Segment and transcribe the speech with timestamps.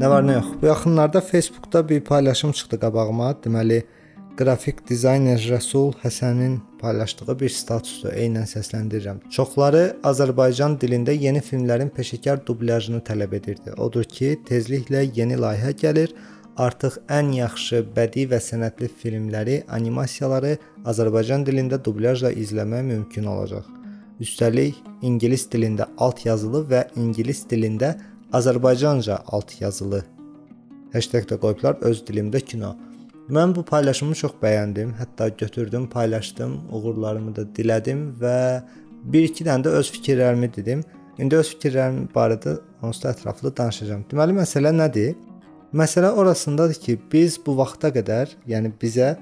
[0.00, 0.52] Nə var, nə yox.
[0.62, 3.26] Bu yaxınlarda Facebookda bir paylaşım çıxdı qabağıma.
[3.44, 3.82] Deməli,
[4.38, 8.14] qrafik dizayner Rəsul Həsənin paylaşdığı bir statusdur.
[8.22, 9.18] Eynən səsləndirirəm.
[9.36, 13.74] Çoxları Azərbaycan dilində yeni filmlərin peşəkar dublyajını tələb edirdi.
[13.76, 16.14] Odur ki, tezliklə yeni layihə gəlir.
[16.56, 20.54] Artıq ən yaxşı bədii və sənətli filmləri, animasiyaları
[20.94, 23.68] Azərbaycan dilində dublyajla izləmək mümkün olacaq.
[24.20, 27.98] Üstəlik, ingilis dilində alt yazılı və ingilis dilində
[28.32, 30.04] Azərbaycanca alt yazılı
[30.92, 32.74] hashtag də qoyublar öz dilimdə kino.
[33.30, 34.92] Mən bu paylaşımı çox bəyəndim.
[34.98, 38.62] Hətta götürdüm, paylaşdım, uğurlarımı da dilədim və
[39.12, 40.82] bir-iki dənə də öz fikirlərimi dedim.
[41.18, 44.06] İndi öz fikirlərim barədə onsuz da ətraflı danışacağam.
[44.10, 45.14] Deməli məsələ nədir?
[45.76, 49.12] Məsələ orasındadır ki, biz bu vaxta qədər, yəni bizə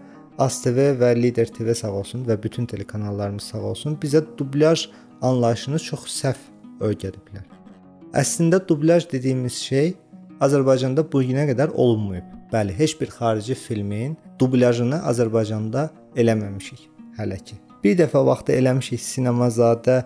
[0.41, 4.89] ASTV və Lider TV sağ olsun və bütün telekanallarımız sağ olsun, bizə dublyaj
[5.21, 6.49] anlayışını çox səhv
[6.81, 7.58] öyrədiblər.
[8.17, 9.91] Əslində dublyaj dediyimiz şey
[10.41, 12.25] Azərbaycanda bu günə qədər olunmayıb.
[12.49, 16.87] Bəli, heç bir xarici filmin dublyajını Azərbaycanda eləməmişik
[17.19, 17.59] hələ ki.
[17.85, 19.99] Bir dəfə vaxtı eləmişik Sinemazadə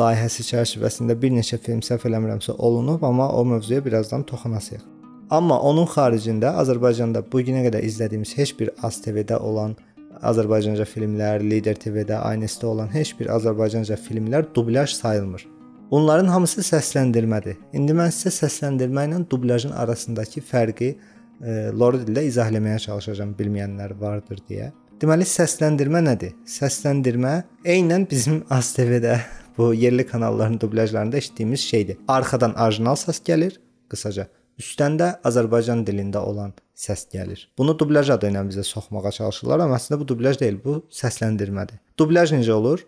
[0.00, 4.82] layihəsi çərçivəsində bir neçə film səhv eləmirəmsə olunub, amma o mövzuya birazdan toxunasıyıq.
[5.30, 9.78] Amma onun xaricində Azərbaycanda bu günə qədər izlədiyimiz heç bir ASTV-də olan
[10.26, 15.46] Azərbaycanca filmlər, Lider TV-də, Aynəsdə olan heç bir Azərbaycanca filmlər dublyaj sayılmır.
[15.90, 17.56] Onların hamısı səsləndirmədir.
[17.74, 23.96] İndi mən sizə səsləndirmə ilə dublyajın arasındakı fərqi e, lor dildə izah etməyə çalışacağam bilməyənlər
[23.98, 24.68] vardır deyə.
[25.02, 26.36] Deməli səsləndirmə nədir?
[26.46, 27.32] Səsləndirmə
[27.74, 29.16] eynən bizim ASTV-də
[29.58, 31.98] bu yerli kanalların dublyajlarında eşitdiyimiz şeydir.
[32.08, 33.58] Arxadan orijinal səs gəlir,
[33.90, 34.28] qısaca.
[34.62, 37.48] Üstdən də Azərbaycan dilində olan səs gəlir.
[37.58, 41.82] Bunu dublyaj adı ilə bizə soxmağa çalışırlar, amma əslində bu dublyaj deyil, bu səsləndirmədir.
[41.98, 42.86] Dublyaj necə olur?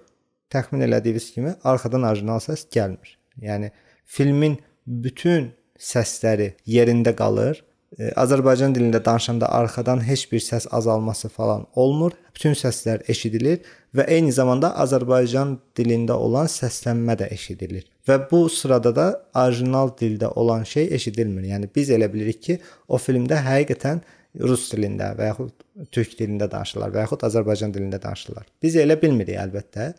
[0.53, 3.17] Təxmin elədiyiniz kimi arxadan orijinal səs gəlmir.
[3.41, 3.73] Yəni
[4.05, 7.61] filmin bütün səsləri yerində qalır.
[7.99, 12.15] E, Azərbaycan dilində danışanda arxadan heç bir səs azalması falan olmur.
[12.37, 13.61] Bütün səslər eşidilir
[13.97, 17.85] və eyni zamanda Azərbaycan dilində olan səslənmə də eşidilir.
[18.09, 19.07] Və bu sırada da
[19.45, 21.51] orijinal dildə olan şey eşidilmir.
[21.53, 22.59] Yəni biz elə bilirik ki,
[22.89, 24.03] o filmdə həqiqətən
[24.41, 25.53] rus dilində və yaxud
[25.93, 28.49] türk dilində danışırlar və yaxud Azərbaycan dilində danışırlar.
[28.63, 29.93] Biz elə bilmirik əlbəttə.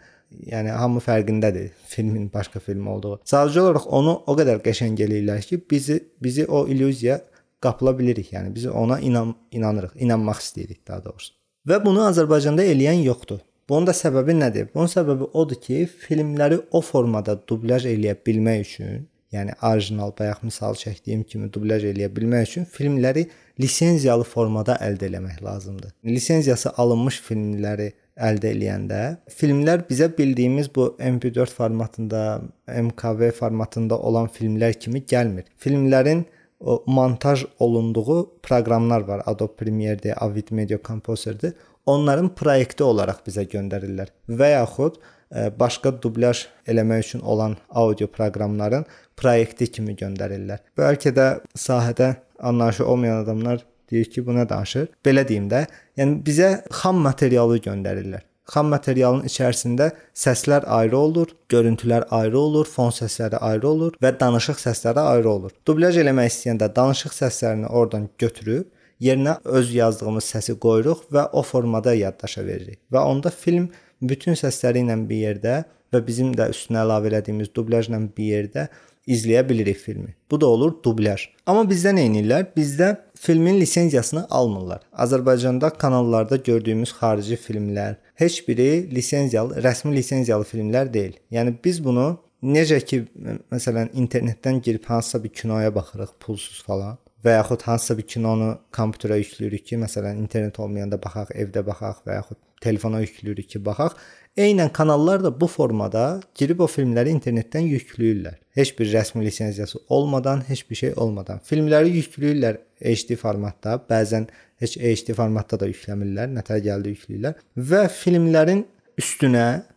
[0.52, 3.20] Yəni hamı fərqindədir filmin başqa film olduğu.
[3.30, 7.22] Sadəcə olaraq onu o qədər qəşəng eləyirlər ki, bizi bizi o illüziya
[7.64, 8.34] qapıla bilirik.
[8.34, 11.34] Yəni biz ona inan inanırıq, inanmaq istəyirik daha doğrusu.
[11.68, 13.40] Və bunu Azərbaycanda eləyən yoxdur.
[13.70, 14.68] Bunun da səbəbi nədir?
[14.74, 20.76] Bunun səbəbi odur ki, filmləri o formada dublyaj eləyə bilmək üçün, yəni orijinal bayaq misal
[20.78, 23.30] çəkdiyim kimi dublyaj eləyə bilmək üçün filmləri
[23.64, 25.94] lisenziyalı formada əldə etmək lazımdır.
[26.06, 29.00] Lisenziyası alınmış filmləri əldə eləyəndə
[29.34, 35.48] filmlər bizə bildiyimiz bu MP4 formatında, MKV formatında olan filmlər kimi gəlmir.
[35.58, 36.26] Filmlərin
[36.60, 39.24] o montaj olunduğu proqramlar var.
[39.26, 41.54] Adobe Premiere-dir, Avid Media Composer-dir.
[41.86, 48.86] Onların proyekti olaraq bizə göndərirlər və yaxud e, başqa dublyaj eləmək üçün olan audio proqramların
[49.20, 50.64] proyekti kimi göndərirlər.
[50.80, 51.28] Bəlkə də
[51.60, 54.92] sahədə anlayışı olmayan adamlar deyir ki, bu nə danışır?
[55.06, 55.66] Belə deyim də,
[56.00, 58.26] yəni bizə xam materialı göndərirlər.
[58.54, 64.60] Xam materialın içərisində səslər ayrı olur, görüntülər ayrı olur, fon səsləri ayrı olur və danışıq
[64.60, 65.54] səsləri ayrı olur.
[65.68, 68.68] Dublyaj eləmək istəyəndə danışıq səslərini oradan götürüb
[69.04, 72.80] yerinə öz yazdığımız səsi qoyuruq və o formada yaddaşa veririk.
[72.92, 73.70] Və onda film
[74.02, 75.56] bütün səsləri ilə bir yerdə
[75.94, 78.68] və bizim də üstünə əlavə etdiyimiz dublyajla bir yerdə
[79.08, 80.16] izləyə bilirik filmi.
[80.32, 81.28] Bu da olur dublyaj.
[81.46, 82.48] Amma bizdə nə edirlər?
[82.56, 84.82] Bizdə filmin lisenziyasını almırlar.
[84.94, 91.18] Azərbaycanda kanallarda gördüyümüz xarici filmlər heç biri lisenziyalı, rəsmi lisenziyalı filmlər deyil.
[91.32, 92.08] Yəni biz bunu
[92.44, 93.04] necə ki,
[93.52, 99.20] məsələn, internetdən girib hansısa bir kinoya baxırıq pulsuz falan və yaxud hansısa bir kinonu kompüterə
[99.22, 103.96] yükləyirik ki, məsələn, internet olmayanda baxaq, evdə baxaq və yaxud telefona yükləyirik ki, baxaq.
[104.38, 108.40] Eynən kanallar da bu formada girib o filmləri internetdən yükləyirlər.
[108.58, 114.26] Heç bir rəsmi lisenziyası olmadan, heç bir şey olmadan filmləri yükləyirlər HD formatda, bəzən
[114.64, 117.38] heç HD formatda da yükləmirlər, nətər gəldi yükləyirlər
[117.70, 118.66] və filmlərin
[118.98, 119.68] üstünə,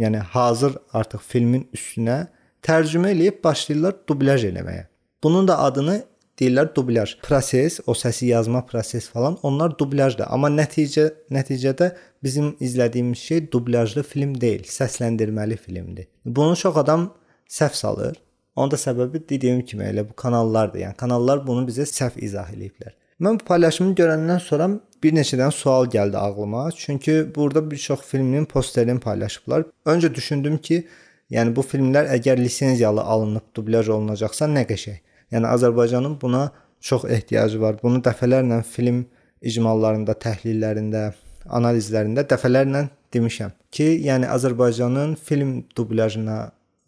[0.00, 2.22] yəni hazır artıq filmin üstünə
[2.64, 4.86] tərcümə eləyib başlayırlar dublyaj eləməyə.
[5.22, 6.00] Bunun da adını
[6.38, 7.16] deyirlər dublyaj.
[7.22, 10.28] Proses, o səsi yazma proses falan, onlar dublyajdır.
[10.30, 11.90] Amma nəticə nəticədə
[12.22, 16.08] bizim izlədiyimiz şey dublyajlı film deyil, səsləndirməli filmdir.
[16.24, 17.10] Bunu çox adam
[17.48, 18.16] səhv salır.
[18.56, 20.80] Onun da səbəbi dediyim kimi elə bu kanallardır.
[20.86, 22.94] Yəni kanallar bunu bizə səhv izah eləyiblər.
[23.22, 24.68] Mən bu paylaşımı görəndən sonra
[25.02, 26.70] bir neçə dənə sual gəldi ağlıma.
[26.76, 29.64] Çünki burada bir çox filmin posterini paylaşıblar.
[29.86, 30.84] Öncə düşündüm ki,
[31.30, 35.00] yəni bu filmlər əgər lisenziyalı alınıb dublyaj olunacaqsa nə qəşəng.
[35.32, 37.78] Yəni Azərbaycanın buna çox ehtiyacı var.
[37.82, 39.04] Bunu dəfələrlə film
[39.42, 41.12] icmallarında, təhlillərində,
[41.46, 46.38] analizlərində dəfələrlə demişəm ki, yəni Azərbaycanın film dublyajına,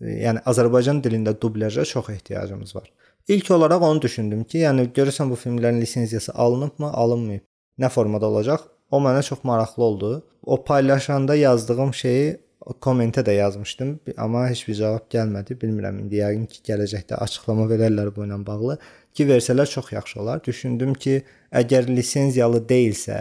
[0.01, 2.91] yəni Azərbaycan dilində dublyaja çox ehtiyacımız var.
[3.29, 7.45] İlk olaraq onu düşündüm ki, yəni görürsən bu filmlərin lisenziyası alınıbmı, alınmayıb?
[7.79, 8.65] Nə formada olacaq?
[8.91, 10.25] O mənə çox maraqlı oldu.
[10.43, 12.41] O paylaşanda yazdığım şeyi
[12.81, 15.57] kommentə də yazmışdım, amma heç bir cavab gəlmədi.
[15.61, 18.77] Bilmirəm indi yəqin ki, gələcəkdə açıqlama verərlər bu ilə bağlı
[19.17, 20.43] ki, versələr çox yaxşı olar.
[20.45, 21.23] Düşündüm ki,
[21.57, 23.19] əgər lisenziyalı deyilsə,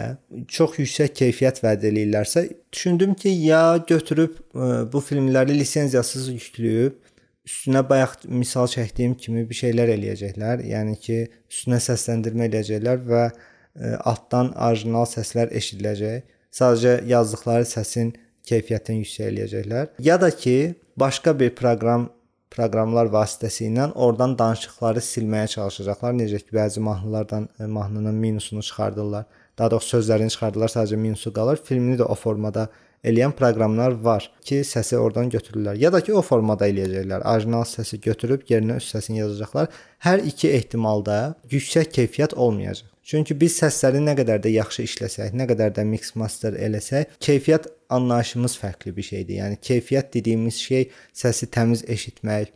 [0.48, 7.00] çox yüksək keyfiyyət vəd eləyirlərsə, düşündüm ki, ya götürüb e, bu filmləri lisenziyasız yükləyib
[7.48, 10.66] üstünə bayaq misal çəkdiyim kimi bir şeylər eləyəcəklər.
[10.68, 11.20] Yəni ki,
[11.50, 16.28] üstünə səsləndirmə eləyəcəklər və e, altdan orijinal səslər eşidiləcək.
[16.54, 18.12] Sadəcə yazdıqları səsin
[18.50, 19.92] keyfiyyətini yüksəldəcəklər.
[19.98, 22.10] Ya da ki, başqa bir proqram
[22.50, 26.16] proqramlar vasitəsilə oradan danışıqları silməyə çalışacaqlar.
[26.18, 29.24] Necə ki, bəzi mahnılardan e, mahnının minusunu çıxardırlar.
[29.58, 31.60] Daha doğrusu sözlərini çıxardırlar, sadəcə minusu qalır.
[31.64, 32.66] Filmini də o formada
[33.06, 35.78] eləyən proqramlar var ki, səsi oradan götürürlər.
[35.78, 37.24] Ya da ki, o formada eləyəcəklər.
[37.34, 39.70] Orijinal səsi götürüb yerinə üst səsini yazacaqlar.
[40.06, 41.20] Hər iki ehtimalda
[41.54, 42.89] yüksək keyfiyyət olmayacaq.
[43.06, 47.70] Çünki biz səsləri nə qədər də yaxşı işləsək, nə qədər də mix master eləsək, keyfiyyət
[47.90, 49.38] anlayışımız fərqli bir şeydir.
[49.40, 50.86] Yəni keyfiyyət dediyimiz şey
[51.22, 52.52] səsi təmiz eşitmək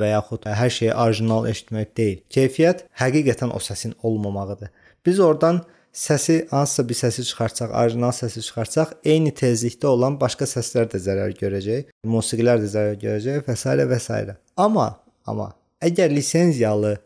[0.00, 2.22] və yaxud hər şeyi orijinal eşitmək deyil.
[2.32, 4.72] Keyfiyyət həqiqətən o səsin olmamağıdır.
[5.06, 5.62] Biz oradan
[5.92, 11.34] səsi hansısa bir səsi çıxartsaq, orijinal səsi çıxartsaq, eyni tezlikdə olan başqa səslər də zərər
[11.38, 13.76] görəcək, musiqilər də zərər görəcək və s.
[13.92, 14.36] və s.
[14.56, 14.90] Amma
[15.26, 15.52] amma
[15.82, 16.98] əgər lisenziyalı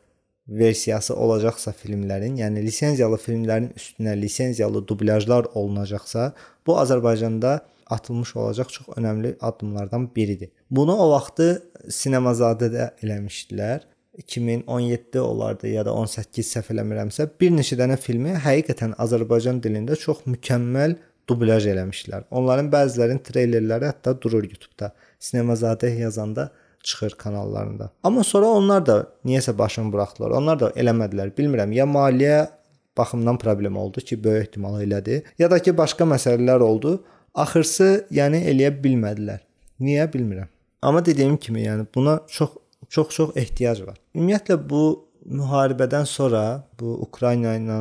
[0.48, 6.32] versiyası olacaqsa filmlərin, yəni lisenziyalı filmlərin üstünə lisenziyalı dublyajlar olunacaqsa,
[6.66, 10.50] bu Azərbaycanda atılmış olacaq çox önəmli addımlardan biridir.
[10.70, 13.80] Bunu o vaxtı Sinemazadədə eləmişdilər.
[14.18, 20.22] 2017 olardı ya da 18 səhv eləmirəmsə, bir neçə dənə filmi həqiqətən Azərbaycan dilində çox
[20.28, 20.94] mükəmməl
[21.28, 22.28] dublyaj eləmişdilər.
[22.30, 24.92] Onların bəzilərinin treylerləri hətta durur YouTube-da.
[25.18, 26.50] Sinemazadə yazanda
[26.84, 27.90] çıxır kanallarında.
[28.02, 30.36] Amma sonra onlar da niyəsə başını buraxdılar.
[30.38, 31.32] Onlar da eləmədilər.
[31.38, 32.48] Bilmirəm, ya maliyyə
[32.96, 37.00] baxımdan problem oldu ki, böyük ehtimal elədi, ya da ki, başqa məsələlər oldu.
[37.34, 39.40] Axırsı, yəni eləyə bilmədilər.
[39.80, 40.50] Niyə bilmirəm.
[40.82, 42.50] Amma dediyim kimi, yəni buna çox
[42.88, 43.96] çox çox ehtiyac var.
[44.14, 44.84] Ümumiyyətlə bu
[45.26, 47.78] müharibədən sonra, bu Ukrayna ilə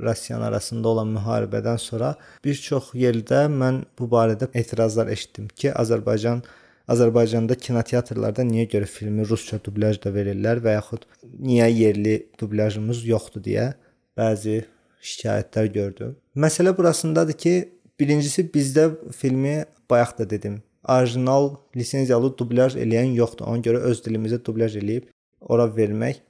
[0.00, 2.14] Rusiya arasında olan müharibədən sonra
[2.44, 6.42] bir çox yerdə mən bu barədə etirazlar eşitdim ki, Azərbaycan
[6.90, 13.70] Azərbaycanda kinoteatrlarda niyə görə filmi rusca dublyajda verirlər və yaxud niyə yerli dublyajımız yoxdur deyə
[14.18, 14.60] bəzi
[15.04, 16.14] şikayətlər gördüm.
[16.36, 17.54] Məsələ burasındadır ki,
[18.00, 23.48] birincisi bizdə filmi bayaq da dedim, orijinal lisenziyalı dublyaj eləyən yoxdur.
[23.48, 25.08] Ona görə öz dilimizdə dublyaj eləyib
[25.40, 26.20] ora vermək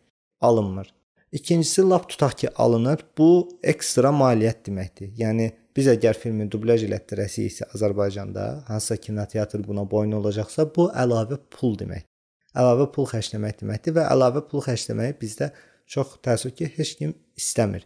[0.40, 0.92] alınmır.
[1.34, 3.02] İkincisi lap tutaq ki, alınır.
[3.18, 5.10] Bu ekstra maliyyət deməkdir.
[5.18, 11.78] Yəni biz əgər filmi dublyaj elətdirəsiksə Azərbaycanda, hansısa kinoteatr buna boyun olacaqsa, bu əlavə pul
[11.80, 12.06] demək.
[12.54, 15.50] Əlavə pul xərcləmək deməkdir və əlavə pul xərcləməyi bizdə
[15.90, 17.82] çox təəssüf ki, heç kim istəmir.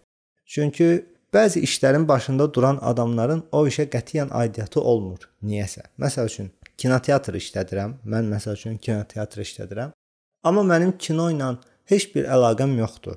[0.49, 0.89] Çünki
[1.33, 5.25] bəzi işlərin başında duran adamların o işə qətiyyən aidiyyəti olmur.
[5.45, 5.89] Niyəsə.
[6.01, 7.97] Məsəl üçün kinoteatr işlədirəm.
[8.05, 9.97] Mən məsəl üçün kinoteatr işlədirəm.
[10.45, 11.55] Amma mənim kino ilə
[11.91, 13.17] heç bir əlaqəm yoxdur.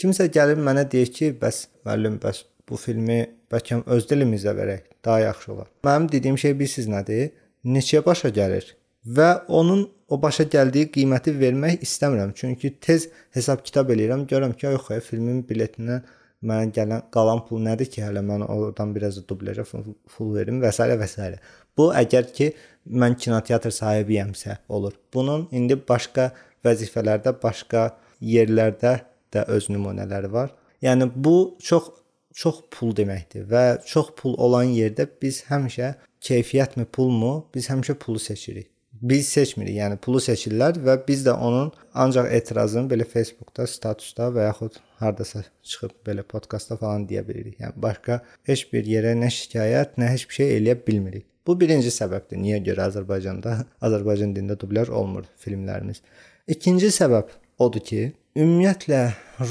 [0.00, 5.20] Kimsə gəlib mənə deyir ki, bəs müəllim, bəs bu filmi bəlkə öz dilimizdə verək, daha
[5.26, 5.70] yaxşı olar.
[5.84, 7.32] Mənim dediyim şey bilirsiniz nədir?
[7.64, 8.76] Neçəyə başa gəlir?
[9.06, 12.32] Və onun o başa gəldiyi qiyməti vermək istəmirəm.
[12.36, 16.00] Çünki tez hesab kitab eləyirəm, görürəm ki, yox, filmin biletinə
[16.42, 20.72] mənə gələn qalan pul nədir ki, hələ mən oradan biraz da dublyajə pul verim və
[20.72, 20.82] s.
[21.02, 21.30] və s.
[21.76, 22.52] Bu əgər ki
[22.86, 24.96] mən kinoteatr sahibiyəmsə olur.
[25.14, 26.30] Bunun indi başqa
[26.64, 27.90] vəzifələrdə, başqa
[28.20, 29.00] yerlərdə
[29.32, 30.50] də öz nümunələri var.
[30.82, 31.90] Yəni bu çox
[32.34, 35.94] çox pul deməkdir və çox pul olan yerdə biz həmişə
[36.24, 37.46] keyfiyyətmi, pulmu?
[37.54, 38.68] Biz həmişə pulu seçirik.
[39.00, 44.44] Biz seçmirik, yəni pulu seçirlər və biz də onun ancaq etirazını belə Facebookda, statusda və
[44.50, 47.56] yaxud hardasa çıxıb belə podkastda falan deyə bilirik.
[47.62, 48.18] Yəni başqa
[48.50, 51.24] heç bir yerə nə şikayət, nə heç bir şey eləyə bilmirik.
[51.46, 52.42] Bu birinci səbəbdir.
[52.42, 53.54] Niyə görə Azərbaycanda
[53.86, 56.02] Azərbaycan dilində dublyaj olmur filmlərimiz.
[56.50, 57.32] İkinci səbəb
[57.62, 58.02] odur ki,
[58.36, 59.00] ümumiyyətlə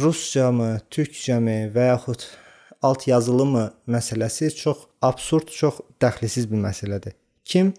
[0.03, 2.27] ruscamı, türkcəmi və yaxud
[2.81, 7.13] alt yazılımı məsələsi çox absurd, çox dəxlisiz bir məsələdir.
[7.43, 7.73] Kim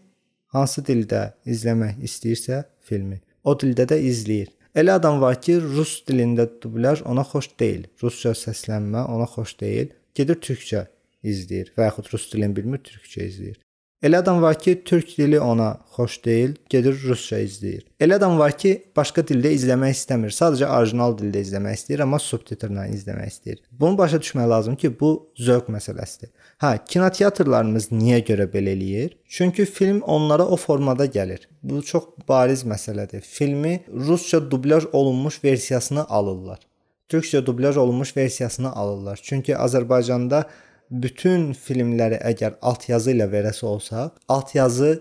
[0.54, 4.50] hansı dildə izləmək istəyirsə filmi, o dildə də izləyir.
[4.74, 7.88] Elə adam var ki, rus dilində dublyaj ona xoş deyil.
[8.02, 9.90] Rusca səslənmə ona xoş deyil.
[10.14, 10.84] Gedir türkcə
[11.26, 13.58] izləyir və yaxud rus dilini bilmir, türkcə izləyir.
[14.02, 17.82] Elə adam var ki, türk dili ona xoş deyil, gedir rusca izləyir.
[18.00, 22.86] Elə adam var ki, başqa dildə izləmək istəmir, sadəcə orijinal dildə izləmək istəyir, amma subtitrlə
[22.94, 23.58] izləmək istəyir.
[23.82, 26.30] Bunu başa düşmək lazım ki, bu zövq məsələsidir.
[26.64, 29.18] Hə, kinoteatrlarımız niyə görə belə eləyir?
[29.28, 31.44] Çünki film onlara o formada gəlir.
[31.62, 33.20] Bu çox bariz məsələdir.
[33.20, 36.64] Filmi rusca dublyaj olunmuş versiyasını alırlar.
[37.12, 39.20] Türkcə dublyaj olunmuş versiyasını alırlar.
[39.22, 40.44] Çünki Azərbaycanda
[40.90, 44.92] bütün filmləri əgər altyazı ilə verəsi olsaq, altyazı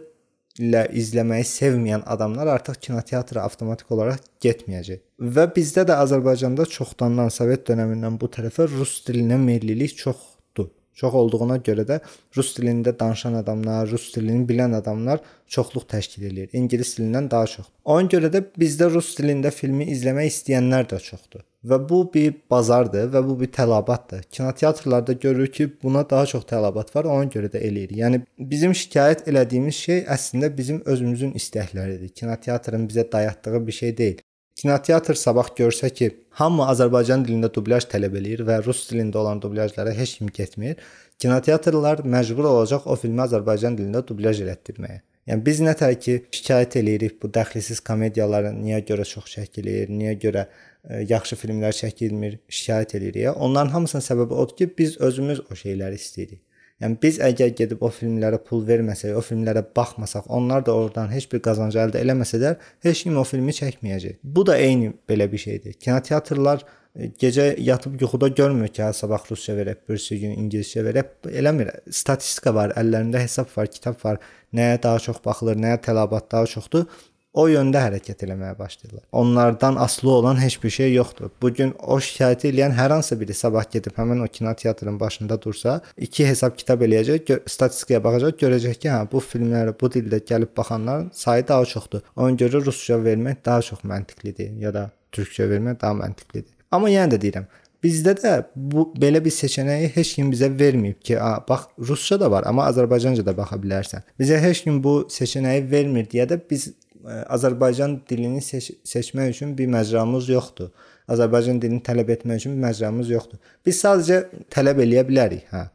[0.60, 5.02] ilə izləməyi sevməyən adamlar artıq kinoteatra avtomatik olaraq getməyəcək.
[5.20, 10.39] Və bizdə də Azərbaycanda çoxdandan Sovet dövründən bu tərəfə rus dilinə meyllilik çoxdur.
[10.96, 12.00] Çox olduğuna görə də
[12.36, 16.50] rus dilində danışan adamlar, rus dilini bilən adamlar çoxluq təşkil edir.
[16.54, 17.70] İngilis dilindən daha çox.
[17.86, 21.46] Ona görə də bizdə rus dilində filmi izləmək istəyənlər də çoxdur.
[21.64, 24.22] Və bu bir bazardır və bu bir tələbatdır.
[24.32, 27.92] Kinoteatrlarda görürük ki, buna daha çox tələbat var, ona görə də eləyir.
[28.00, 32.14] Yəni bizim şikayət elədiyimiz şey əslində bizim özümüzün istəkləridir.
[32.16, 34.22] Kinoteatrın bizə dayatdığı bir şey deyil.
[34.60, 39.94] Kinoteatr sabah görsə ki, hamı Azərbaycan dilində dublyaj tələb eləyir və rus dilində olan dublyajlara
[39.96, 40.82] heç kim getmir,
[41.24, 45.00] kinoteatrlar məcbur olacaq o filmi Azərbaycan dilində dublyaj elətdirməyə.
[45.32, 50.48] Yəni biz nətər ki, şikayət eləyirik bu dəxilsiz komediyaların niyə görə çox çəkilir, niyə görə
[51.08, 53.40] yaxşı filmlər çəkilmir, şikayət eləyirik.
[53.40, 56.44] Onların hamısının səbəbi odur ki, biz özümüz o şeyləri istəyirik.
[56.80, 61.28] Yəni biz əgər gedib o filmlərə pul verməsək, o filmlərə baxmasaq, onlar da oradan heç
[61.32, 62.56] bir qazanc əldə eləməsələr,
[62.88, 64.22] heç kim o filmi çəkməyəcək.
[64.24, 65.76] Bu da eyni belə bir şeydir.
[65.84, 66.64] Kinoteatrlar
[67.20, 71.12] gecə yatıb yuxuda görmür ki, hə sabah rusca verək, birisi gün ingiliscə verək.
[71.42, 71.74] Eləmir.
[71.92, 74.24] Statistika var, əllərində hesab var, kitab var.
[74.56, 76.88] Nəyə daha çox baxılır, nəyə tələbat daha çoxdur
[77.34, 79.04] o yöndə hərəkət eləməyə başlayırlar.
[79.12, 81.30] Onlardan asılı olan heç bir şey yoxdur.
[81.42, 85.82] Bu gün o şikayət edən hər hansı biri sabah gedib həmin o kinoteatrın başında dursa,
[85.98, 91.10] iki hesab kitab eləyəcək, statistikaya baxacaq, görəcək ki, hə bu filmlərə bu dildə gəlib baxanların
[91.14, 92.06] sayı daha çoxdur.
[92.16, 96.54] Ona görə rusca vermək daha çox məntiqlidir ya da türkcə vermək daha məntiqlidir.
[96.72, 101.14] Amma yenə də deyirəm, Bizdə də bu belə bir seçənəyi heç kim bizə verməyib ki,
[101.16, 104.04] a, bax rusca da var, amma Azərbaycanca da baxa bilərsən.
[104.20, 106.74] Bizə heç kim bu seçənəyi vermir deyə də biz
[107.08, 110.72] Azərbaycan dilini seç seçmək üçün bir məcramız yoxdur.
[111.10, 113.40] Azərbaycan dilini tələb etmək üçün bir məcramız yoxdur.
[113.66, 114.20] Biz sadəcə
[114.52, 115.70] tələb eləyə bilərik, hə,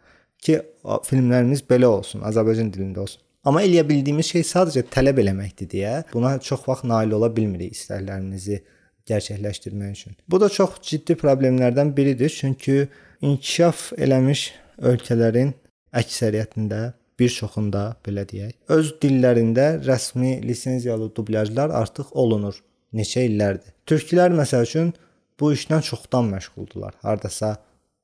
[0.45, 0.61] ki,
[1.09, 3.23] filmlərimiz belə olsun, Azərbaycan dilində olsun.
[3.45, 8.61] Amma eləyə bildiyimiz şey sadəcə tələb eləməkdir deyə buna çox vaxt nail ola bilmirik istəklərimizi
[9.09, 10.17] gerçəkləşdirmək üçün.
[10.29, 12.87] Bu da çox ciddi problemlərdən biridir, çünki
[13.21, 14.47] inkişaf eləmiş
[14.93, 15.53] ölkələrin
[15.93, 16.81] əksəriyyətində
[17.19, 22.61] bir çoxunda belə deyək, öz dillərində rəsmi lisenziyalı dublyajlar artıq olunur.
[22.95, 23.75] Neçə illərdir.
[23.91, 24.93] Türklər məsəl üçün
[25.41, 26.95] bu işlə çoxdan məşğuldular.
[27.03, 27.57] Hardasa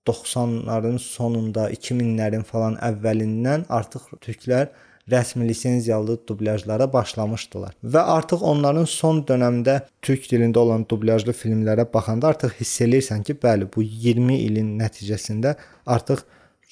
[0.09, 4.71] 90-ların sonunda, 2000-lərin falan əvvəlindən artıq türklər
[5.11, 7.75] rəsmi lisenziyalı dublyajlara başlamışdılar.
[7.83, 13.39] Və artıq onların son dövrdə türk dilində olan dublyajlı filmlərə baxanda artıq hiss eləyirsən ki,
[13.43, 16.25] bəli, bu 20 ilin nəticəsində artıq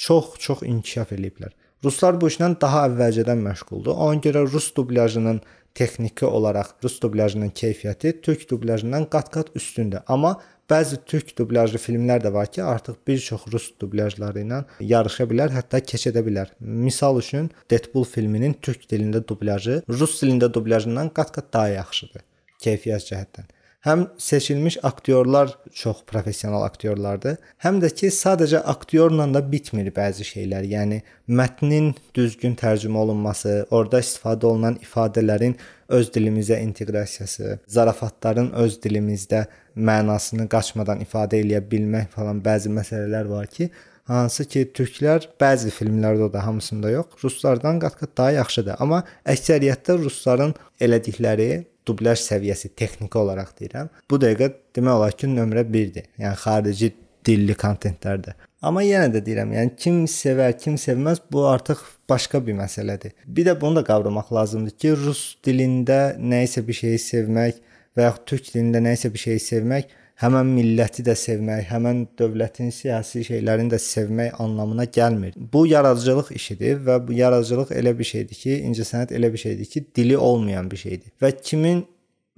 [0.06, 1.52] çox-çox inkişaf eləyiblər.
[1.84, 3.94] Ruslar bu işlə daha əvvəlcədən məşğuldur.
[3.94, 5.40] Ona görə rus dublyajının
[5.78, 10.00] texniki olaraq rus dublyajının keyfiyyəti türk dublyajından qat-qat üstündür.
[10.06, 10.32] Amma
[10.70, 15.54] bəzi türk dublyajlı filmlər də var ki, artıq bir çox rus dublyajları ilə yarışa bilər,
[15.54, 16.50] hətta keçə də bilər.
[16.58, 22.26] Misal üçün Deadpool filminin türk dilində dublyajı rus dilində dublyajından qat-qat daha yaxşıdır
[22.64, 23.46] keyfiyyət cəhətdən.
[23.88, 30.66] Həm seçilmiş aktyorlar çox professional aktyorlardır, həm də ki, sadəcə aktyorla da bitmir bəzi şeylər.
[30.68, 30.98] Yəni
[31.40, 35.56] mətnin düzgün tərcümə olunması, orada istifadə olunan ifadələrin
[35.88, 43.48] öz dilimizə inteqrasiyası, zarafatların öz dilimizdə mənasını qaçmadan ifadə eləyə bilmək falan bəzi məsələlər var
[43.56, 43.70] ki,
[44.12, 48.76] hansı ki, türklər bəzi filmlərdə da hamısında yox, ruslardan qat-qat daha yaxşıdır.
[48.84, 51.50] Amma əksəriyyətdə rusların elədikləri
[51.88, 53.90] dublyaj səviyyəsi texniki olaraq deyirəm.
[54.10, 56.08] Bu dəqiqə demək olar ki, nömrə 1-dir.
[56.22, 56.92] Yəni xarici
[57.26, 58.34] dilli kontentlərdə.
[58.64, 63.14] Amma yenə də deyirəm, yəni kim sevər, kim sevməz, bu artıq başqa bir məsələdir.
[63.26, 67.60] Bir də bunu da qavramaq lazımdır ki, rus dilində nə isə bir şeyi sevmək
[67.96, 72.72] və yaxud türk dilində nə isə bir şeyi sevmək həmən milləti də sevmək, həmən dövlətin
[72.74, 75.36] siyasi şeylərini də sevmək anlamına gəlmir.
[75.36, 79.84] Bu yaradıcılıq işidir və bu yaradıcılıq elə bir şeydir ki, incəsənət elə bir şeydir ki,
[79.96, 81.12] dili olmayan bir şeydir.
[81.22, 81.84] Və kimin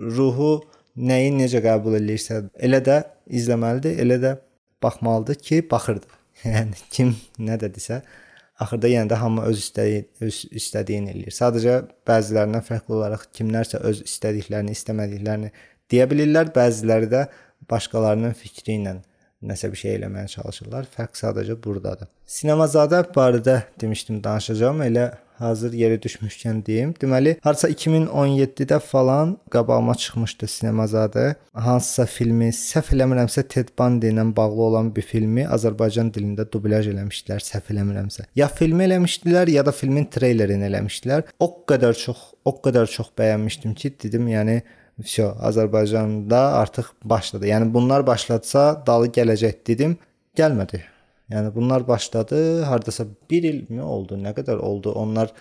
[0.01, 0.53] ruhu
[0.97, 3.03] nəyi necə qəbul eləyirsə, elə də
[3.41, 4.37] izləməlidir, elə də
[4.83, 6.19] baxmalıdır ki, baxırdı.
[6.45, 8.03] Yəni kim nə dedisə,
[8.61, 11.33] axırda yenə də hamı öz istədiyi öz istədiyini eləyir.
[11.37, 15.53] Sadəcə bəzilərindən fərqli olaraq kimlərsə öz istədiklərini, istəmədiklərini
[15.91, 17.25] deyə bilirlər, bəziləri də
[17.71, 18.99] başqalarının fikri ilə
[19.41, 20.89] nəsə bir şey eləməyə çalışırlar.
[20.97, 22.11] Fərq sadəcə burdadır.
[22.29, 24.83] Sinemazadə barədə demişdim danışacağam.
[24.85, 25.11] Elə
[25.41, 26.91] hazır yeri düşmüşkən deyim.
[27.01, 31.25] Deməli, harca 2017-də falan qabağıma çıxmışdı Sinemazadə.
[31.55, 37.41] Hansısa filmi, səhv eləmirəmsə Ted Bundy ilə bağlı olan bir filmi Azərbaycan dilində dublyaj eləmişdilər,
[37.47, 38.27] səhv eləmirəmsə.
[38.37, 41.33] Ya filmi eləmişdilər, ya da filmin treylerini eləmişdilər.
[41.41, 44.61] O qədər çox, o qədər çox bəyənmişdim ki, dedim, yəni
[45.01, 47.49] Vəsə Azərbaycanda artıq başladı.
[47.49, 49.97] Yəni bunlar başlatsa dalı gələcək dedim.
[50.37, 50.83] Gəlmədi.
[51.31, 52.63] Yəni bunlar başladı.
[52.63, 54.19] Hardasa 1 ilmi oldu?
[54.19, 54.93] Nə qədər oldu?
[54.93, 55.33] Onlar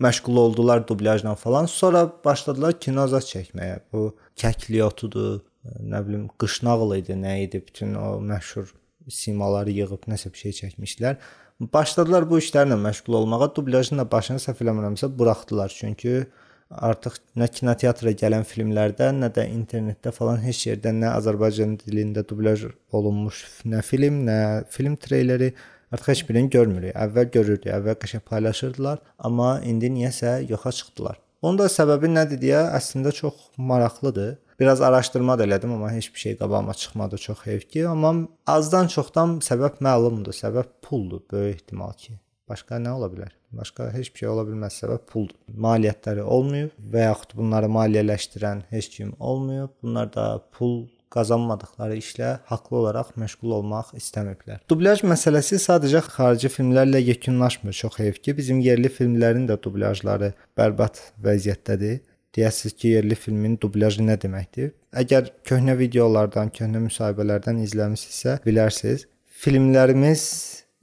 [0.00, 1.66] məşğul oldular dublyajla falan.
[1.66, 3.78] Sonra başladılar kinozat çəkməyə.
[3.92, 5.40] Bu Kəkliyotudur,
[5.80, 7.62] nə bilim Qışnağıl idi, nə idi?
[7.66, 8.72] Bütün o məşhur
[9.08, 11.20] simaları yığıb nəsə bir şey çəkmişlər.
[11.60, 13.54] Başladılar bu işlərlə məşğul olmağa.
[13.56, 15.72] Dublyajın da başını səhv eləmirəmsə buraxdılar.
[15.78, 16.26] Çünki
[16.70, 22.66] artıq nə kinoteatra gələn filmlərdə, nə də internetdə falan heç yerdə nə Azərbaycan dilində dublyaj
[22.96, 24.38] olunmuş nə film, nə
[24.72, 25.52] film treyleri
[25.92, 26.96] artıq heç birini görmürük.
[26.96, 31.20] Əvvəl görürdük, əvvəl qəşəng paylaşırdılar, amma indi niyəsə yoxa çıxdılar.
[31.42, 34.36] Onun da səbəbi nədir deyə əslində çox maraqlıdır.
[34.60, 38.14] Biraz araşdırma da elədim, amma heç bir şey qabağıma çıxmadı, çox heyf ki, amma
[38.46, 40.32] azdan çoxdan səbəb məlumdur.
[40.32, 42.16] Səbəb puldur, böyük ehtimal ki.
[42.46, 43.32] Başqa nə ola bilər?
[43.58, 44.76] Başqa heç bir şey ola bilməz.
[44.82, 45.34] Səbəb puldur.
[45.66, 49.72] Maliyyətləri olmayıb və yaxud bunları maliyyələşdirən heç kim olmayıb.
[49.82, 54.60] Bunlar da pul qazanmadıkları işlə haqlı olaraq məşğul olmaq istəmiblər.
[54.70, 57.74] Dublyaj məsələsi sadəcə xarici filmlərlə yekunlaşmır.
[57.82, 62.04] Çox heyf ki, bizim yerli filmlərin də dublyajları bərbad vəziyyətdədir.
[62.36, 64.70] Deyəsiz ki, yerli filmin dublyajı nə deməkdir?
[65.02, 69.06] Əgər köhnə videolardan, köhnə müsahibələrdən izləmisinizsə, bilərsiniz.
[69.42, 70.22] Filmlərimiz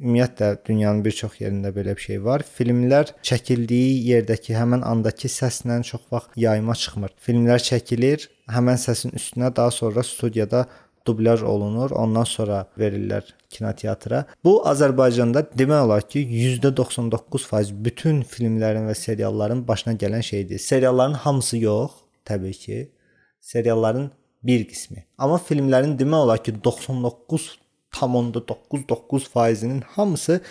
[0.04, 2.44] Ümumiyyətlə dünyanın bir çox yerində belə bir şey var.
[2.58, 7.14] Filmlər çəkildiyi yerdəki həmin andakı səslə çox vaxt yayıma çıxmır.
[7.24, 10.66] Filmlər çəkilir, həmin səsin üstünə daha sonra studiyada
[11.08, 14.26] dublyaj olunur, ondan sonra verirlər kinoteatra.
[14.44, 16.26] Bu Azərbaycanda demək olar ki,
[16.60, 20.60] %99% bütün filmlərin və serialların başına gələn şeydir.
[20.60, 21.92] Serialların hamısı yox,
[22.26, 22.92] təbii ki.
[23.42, 24.12] Serialların
[24.44, 25.06] bir qismi.
[25.18, 27.63] Amma filmlərin demək olar ki, 99
[27.94, 30.42] tam onda 9-9%-nin hamısı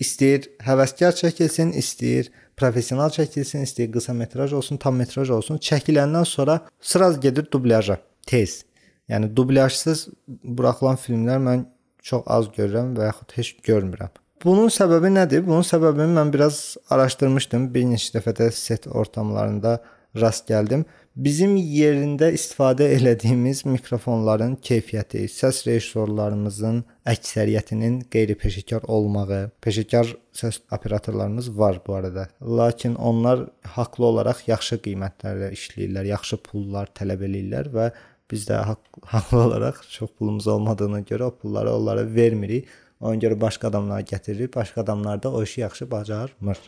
[0.00, 5.58] istəyir həvəskar çəkilsin, istəyir professional çəkilsin, istəyir qısa metraj olsun, tam metraj olsun.
[5.58, 8.62] Çəkiləndən sonra sıraz gedir dublyaja, tez.
[9.10, 10.08] Yəni dublyajsız
[10.44, 11.68] buraxılan filmlər mən
[12.02, 14.12] çox az görürəm və yaxud heç görmürəm.
[14.44, 15.42] Bunun səbəbi nədir?
[15.44, 17.66] Bunun səbəbini mən biraz araşdırmışdım.
[17.74, 19.80] Bir neçə dəfə də set ortamlarında
[20.16, 20.84] rast gəldim.
[21.20, 26.78] Bizim yerində istifadə elədiyimiz mikrofonların keyfiyyəti, səs rejissorlarımızın
[27.12, 32.28] əksəriyyətinin qeyri-peşəkar olmağı, peşəkar səs operatorlarımız var bu arada.
[32.40, 37.90] Lakin onlar haqlı olaraq yaxşı qiymətlərlə işləyirlər, yaxşı pullar tələb eləyirlər və
[38.30, 38.62] biz də
[39.10, 42.68] haqlı olaraq çox pulumuz olmadığına görə o pulları onlara vermirik.
[43.00, 46.58] Ona görə başqa adamlar gətiririk, başqa adamlar da o işi yaxşı bacarmır.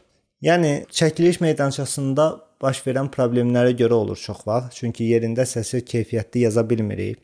[0.42, 2.24] Yəni çəkiliş meydançasında
[2.62, 4.74] baş verən problemlərə görə olur çox vaxt.
[4.74, 7.20] Çünki yerində səsi keyfiyyətli yaza bilmirik.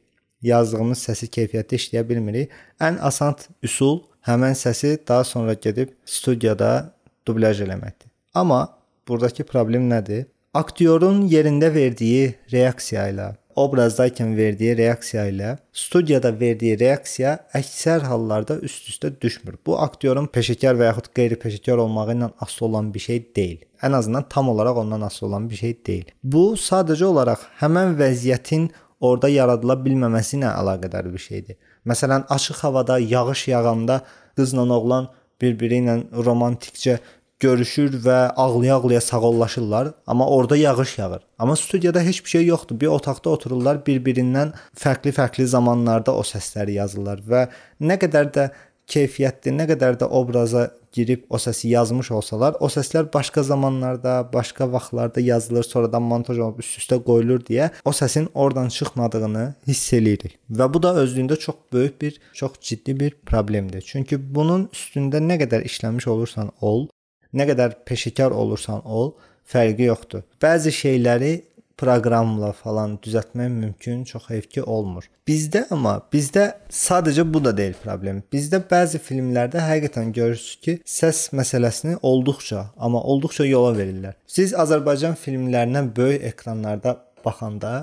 [0.46, 2.52] Yazdığımız səsi keyfiyyətli işləyə bilmirik.
[2.78, 6.94] Ən asan üsul həmin səsi daha sonra gedib studiyada
[7.26, 8.06] dublyaj eləməkdir.
[8.34, 8.60] Amma
[9.08, 10.28] burdakı problem nədir?
[10.54, 19.10] Aktyorun yerində verdiyi reaksiya ilə obrazdayken verdiyi reaksiya ilə studiyada verdiyi reaksiya əksər hallarda üst-üstə
[19.22, 19.58] düşmür.
[19.66, 23.62] Bu aktyorun peşəkar və yaxud qeyri-peşəkar olmağı ilə asılı olan bir şey deyil.
[23.82, 26.10] Ən azından tam olaraq ondan asılı olan bir şey deyil.
[26.22, 31.56] Bu sadəcə olaraq həmin vəziyyətin orada yaradıla bilməməsi ilə əlaqədar bir şeydir.
[31.86, 34.02] Məsələn, açıq havada yağış yağanda
[34.36, 35.08] qızla oğlan
[35.40, 36.98] bir-biri ilə romantikcə
[37.40, 41.22] görüşür və ağlaya-ağlaya sağollaşırlar, amma orada yağış yağır.
[41.38, 42.80] Amma studiyada heç bir şey yoxdur.
[42.80, 47.46] Bir otaqda otururlar, bir-birindən fərqli-fərqli zamanlarda o səsləri yazırlar və
[47.80, 48.50] nə qədər də
[48.88, 54.72] keyfiyyətli, nə qədər də obraza girib o səsi yazmış olsalar, o səslər başqa zamanlarda, başqa
[54.72, 60.38] vaxtlarda yazılır, sonradan montaj olunub üst-üstə qoyulur deyə o səsin oradan çıxmadığını hiss eləyirik.
[60.50, 63.84] Və bu da özlüyündə çox böyük bir, çox ciddi bir problemdir.
[63.84, 66.88] Çünki bunun üstündə nə qədər işləmiş olursan ol,
[67.36, 69.12] Nə qədər peşəkar olursan ol,
[69.48, 70.24] fərqi yoxdur.
[70.40, 71.32] Bəzi şeyləri
[71.78, 75.06] proqramla falan düzəltmək mümkün, çox heyfki olmur.
[75.28, 78.22] Bizdə amma bizdə sadəcə bu da deyil problem.
[78.32, 84.16] Bizdə bəzi filmlərdə həqiqətən görürsüz ki, səs məsələsini olduqca, amma olduqca yola verirlər.
[84.26, 87.74] Siz Azərbaycan filmlərinə böyük ekranlarda baxanda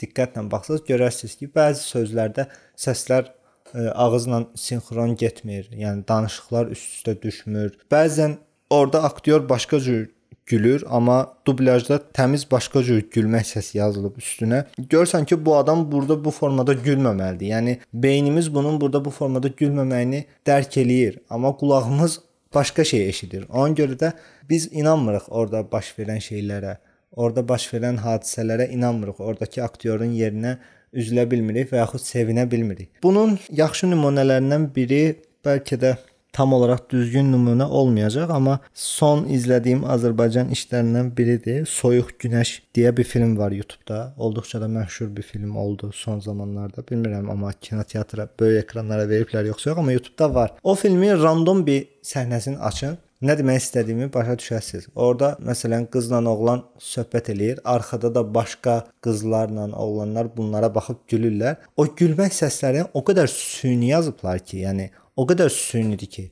[0.00, 2.46] diqqətlə baxsaz görərsiniz ki, bəzi sözlərdə
[2.78, 3.32] səslər ə,
[3.74, 5.66] e, ağızla sinxron getmir.
[5.74, 7.74] Yəni danışıqlar üst-üstə düşmür.
[7.92, 8.38] Bəzən
[8.70, 10.10] orada aktyor başqa cür
[10.46, 14.64] gülür, amma dublyajda təmiz başqa cür gülmək səsi yazılıb üstünə.
[14.78, 17.52] Görsən ki, bu adam burada bu formada gülməməlidir.
[17.52, 22.20] Yəni beynimiz bunun burada bu formada gülməməyini dərk eləyir, amma qulağımız
[22.54, 23.46] başqa şey eşidir.
[23.48, 24.12] Ona görə də
[24.50, 26.76] biz inanmırıq orada baş verən şeylərə,
[27.12, 29.22] orada baş verən hadisələrə inanmırıq.
[29.22, 30.58] Oradakı aktyorun yerinə
[30.92, 32.90] üzülə bilmirik və yaxud sevinə bilmirik.
[33.02, 35.04] Bunun yaxşı nümunələrindən biri
[35.46, 35.94] bəlkə də
[36.32, 41.66] tam olaraq düzgün nümunə olmayacaq, amma son izlədiyim Azərbaycan işlərindən biridir.
[41.66, 44.14] Soyuq Günəş deyə bir film var YouTube-da.
[44.16, 46.86] Olduqca da məşhur bir film oldu son zamanlarda.
[46.90, 50.56] Bilmirəm amma kinoteatra, böyük ekranlara veriblər yoxsa yox, amma YouTube-da var.
[50.62, 52.98] O filmin random bir səhnəsini açın.
[53.20, 54.86] Nə demək istədiyimi başa düşəsiniz.
[54.96, 61.58] Orda məsələn qızla oğlan söhbət eləyir, arxada da başqa qızlarla oğlanlar bunlara baxıb gülürlər.
[61.76, 64.88] O gülmək səslərini o qədər süni yazıblar ki, yəni
[65.20, 66.24] o qədər sünidir ki.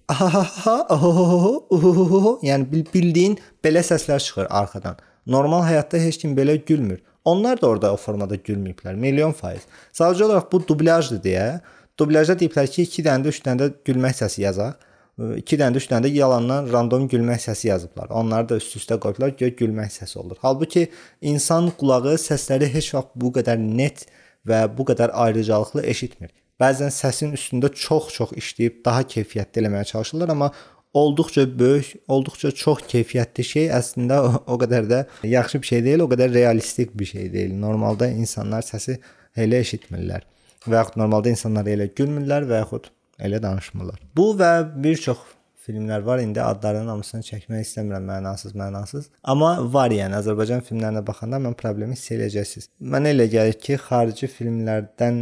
[2.48, 4.96] Yəni bildiyin belə səslər çıxır arxadan.
[5.28, 7.02] Normal həyatda heç kim belə gülmür.
[7.28, 8.96] Onlar da orada o formada gülməyiblər.
[8.96, 9.66] Milyon faiz.
[9.92, 11.48] Sadəcə olaraq bu dublyajdır deyə.
[12.00, 14.86] Dublyajda deyiblər ki, 2 dənə də 3 dənə də gülmək səsi yazaq.
[15.18, 18.08] 2 dənə də 3 dənə də yalandan random gülmək səsi yazıblar.
[18.22, 20.40] Onları da üst-üstə qoyublar ki, gülmək səsi olur.
[20.40, 20.86] Halbuki
[21.20, 24.06] insan qulağı səsləri heç vaxt bu qədər net
[24.48, 26.32] və bu qədər ayrıcalıqlı eşitmir.
[26.58, 30.50] Bəzən səsin üstündə çox-çox işləyib daha keyfiyyətli eləməyə çalışırlar, amma
[30.94, 36.02] olduqca böyük, olduqca çox keyfiyyətli şey əslində o, o qədər də yaxşı bir şey deyil,
[36.02, 37.54] o qədər realistik bir şey deyil.
[37.60, 38.98] Normalda insanlar səsi
[39.36, 40.26] elə eşitmirlər
[40.66, 42.90] və yaxud normalda insanlar elə gülmürlər və yaxud
[43.22, 44.02] elə danışmırlar.
[44.16, 45.22] Bu və bir çox
[45.68, 46.18] filmlər var.
[46.18, 49.10] İndi adlarının hamısını çəkmək istəmirəm mənasız, mənasız.
[49.22, 52.70] Amma var yəni Azərbaycan filmlərinə baxanda mən problemi hiss edəcəksiniz.
[52.80, 55.20] Mənə elə gəlir ki, xarici filmlərdən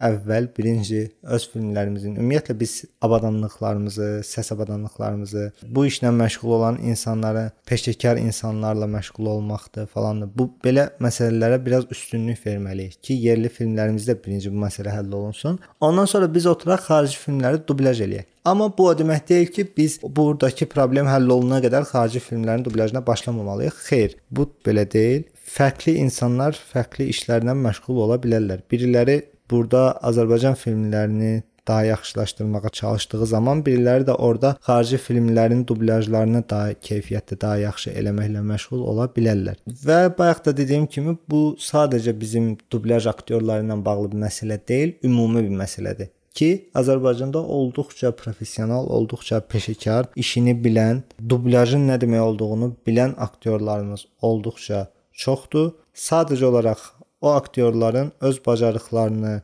[0.00, 1.02] əvvəl birinci
[1.36, 9.28] öz filmlərimizin, ümumiyyətlə biz avadanlıqlarımızı, səs avadanlıqlarımızı, bu işlə məşğul olan insanları, peşəkar insanlarla məşğul
[9.34, 10.32] olmaqdır falandır.
[10.36, 15.58] Bu belə məsələlərə biraz üstünlük verməliyik ki, yerli filmlərimizdə birinci bu məsələ həll olunsun.
[15.80, 18.28] Ondan sonra biz oturaq xarici filmləri dublyaj eləyək.
[18.44, 23.02] Amma bu o demək deyil ki, biz burdakı problem həll olunana qədər xarici filmlərin dublyajına
[23.06, 23.82] başlamamalıyıq.
[23.88, 25.26] Xeyr, bu belə deyil.
[25.50, 28.62] Fərqli insanlar fərqli işlərlə məşğul ola bilərlər.
[28.70, 29.18] Biriləri
[29.50, 37.40] burada Azərbaycan filmlərini daha yaxşılaşdırmağa çalışdığı zaman biriləri də orada xarici filmlərin dublyajlarını daha keyfiyyətli,
[37.40, 39.60] daha yaxşı eləməklə məşğul ola bilərlər.
[39.86, 44.96] Və bayaq da dediyim kimi bu sadəcə bizim dublyaj aktyorları ilə bağlı bir məsələ deyil,
[45.04, 52.72] ümumi bir məsələdir ki, Azərbaycanda olduqca professional, olduqca peşəkar, işini bilən, dublyajın nə demək olduğunu
[52.86, 55.72] bilən aktyorlarımız olduqca çoxdur.
[55.94, 56.86] Sadəcə olaraq
[57.20, 59.34] o aktyorların öz bacarıqlarını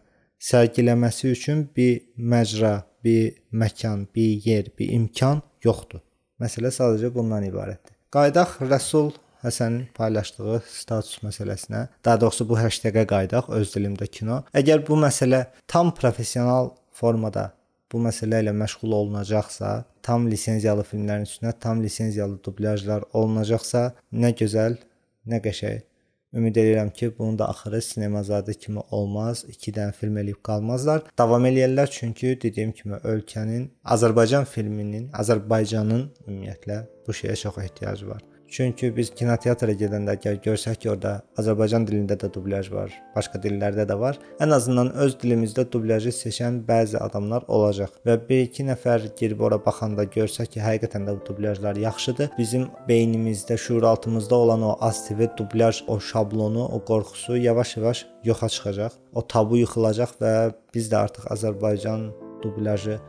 [0.41, 6.03] sərgiləməsi üçün bir məcra, bir məkan, bir yer, bir imkan yoxdur.
[6.41, 7.97] Məsələ sadəcə bundan ibarətdir.
[8.13, 9.15] Qaydaq Rəsul
[9.47, 14.41] Həsənin paylaşdığı status məsələsinə, daha doğrusu bu hashtag-ə qaydaq öz dilimdə kino.
[14.57, 17.53] Əgər bu məsələ tam professional formada
[17.93, 24.81] bu məsələ ilə məşğul olunacaqsa, tam lisenziyalı filmlərin üstünə tam lisenziyalı dublyajlar olunacaqsa, nə gözəl,
[25.31, 25.85] nə qəşəng
[26.37, 29.45] Ümid edirəm ki, bunun da axırı sinemazadə kimi olmaz.
[29.49, 31.07] 2 dənə film eləyib qalmazlar.
[31.19, 38.36] Davam eləyirlər çünki dediyim kimi ölkənin Azərbaycan filminin, Azərbaycanın ümumiyyətlə bu şeyə çox ehtiyacı var.
[38.49, 43.87] Çünki biz kinoteatra gedəndə əgər görsək ki, orada Azərbaycan dilində də dublyaj var, başqa dillərdə
[43.91, 49.43] də var, ən azından öz dilimizdə dublyajı seçən bəzi adamlar olacaq və 1-2 nəfər girib
[49.49, 52.31] ora baxanda görsək ki, həqiqətən də bu dublyajlar yaxşıdır.
[52.39, 58.95] Bizim beynimizdə, şuuraltımızda olan o ASTV dublyaj, o şablonu, o qorxusu yavaş-yavaş yoxa çıxacaq.
[59.15, 60.33] O tabu yıxılacaq və
[60.75, 62.09] biz də artıq Azərbaycan
[62.45, 63.01] dublyajı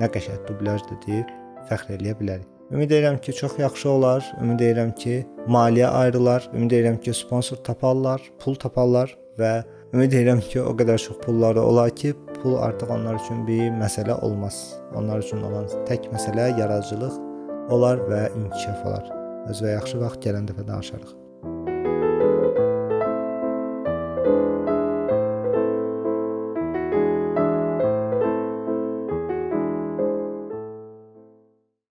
[0.00, 1.32] nə qəşəng dublyajdır deyib
[1.70, 2.55] fəxr eləyə bilərik.
[2.72, 4.24] Ümid edirəm ki, çox yaxşı olar.
[4.42, 6.48] Ümid edirəm ki, maliyyə ayrılar.
[6.54, 9.52] Ümid edirəm ki, sponsor taparlar, pul taparlar və
[9.94, 14.18] ümid edirəm ki, o qədər çox pulları olar ki, pul artıq onlar üçün bir məsələ
[14.20, 14.58] olmaz.
[14.94, 17.20] Onlar üçün olan tək məsələ yaradıcılıq
[17.70, 19.14] olar və inkişaf olar.
[19.46, 21.25] Özünə yaxşı vaxt gələn dəfə danışarıq.